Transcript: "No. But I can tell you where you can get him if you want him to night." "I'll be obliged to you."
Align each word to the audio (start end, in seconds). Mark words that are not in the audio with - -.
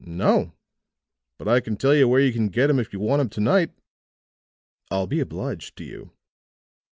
"No. 0.03 0.53
But 1.37 1.47
I 1.47 1.59
can 1.59 1.77
tell 1.77 1.93
you 1.93 2.07
where 2.07 2.19
you 2.21 2.33
can 2.33 2.47
get 2.47 2.71
him 2.71 2.79
if 2.79 2.91
you 2.91 2.99
want 2.99 3.21
him 3.21 3.29
to 3.29 3.39
night." 3.39 3.69
"I'll 4.89 5.05
be 5.05 5.19
obliged 5.19 5.75
to 5.75 5.83
you." 5.83 6.11